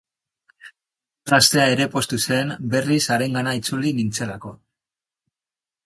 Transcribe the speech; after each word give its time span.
Mutil 0.63 1.33
gaztea 1.33 1.67
ere 1.75 1.87
poztu 1.97 2.19
zen 2.29 2.55
berriz 2.73 2.99
harengana 3.17 3.55
itzuli 3.61 3.93
nintzelako. 4.01 4.57